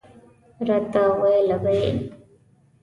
راته 0.67 1.01
ویله 1.19 1.57
به 1.63 1.71
یې. 1.79 1.91